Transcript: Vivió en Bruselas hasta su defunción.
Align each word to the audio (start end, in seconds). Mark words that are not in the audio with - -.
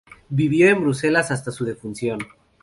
Vivió 0.29 0.67
en 0.67 0.81
Bruselas 0.81 1.29
hasta 1.29 1.51
su 1.51 1.63
defunción. 1.63 2.17